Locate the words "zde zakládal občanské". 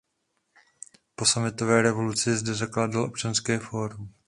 2.37-3.59